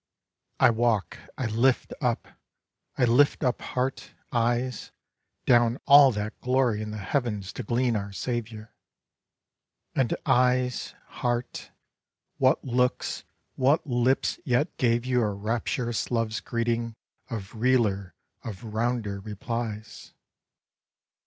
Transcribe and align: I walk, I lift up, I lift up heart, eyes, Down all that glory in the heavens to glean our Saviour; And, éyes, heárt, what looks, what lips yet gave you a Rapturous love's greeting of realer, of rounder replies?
I 0.59 0.71
walk, 0.71 1.19
I 1.37 1.45
lift 1.45 1.93
up, 2.01 2.27
I 2.97 3.05
lift 3.05 3.43
up 3.43 3.61
heart, 3.61 4.15
eyes, 4.31 4.89
Down 5.45 5.77
all 5.85 6.11
that 6.13 6.41
glory 6.41 6.81
in 6.81 6.89
the 6.89 6.97
heavens 6.97 7.53
to 7.53 7.61
glean 7.61 7.95
our 7.95 8.11
Saviour; 8.11 8.73
And, 9.93 10.15
éyes, 10.25 10.95
heárt, 11.21 11.69
what 12.39 12.65
looks, 12.65 13.25
what 13.53 13.85
lips 13.85 14.39
yet 14.43 14.75
gave 14.77 15.05
you 15.05 15.21
a 15.21 15.31
Rapturous 15.35 16.09
love's 16.09 16.39
greeting 16.39 16.95
of 17.29 17.53
realer, 17.53 18.15
of 18.43 18.63
rounder 18.73 19.19
replies? 19.19 20.15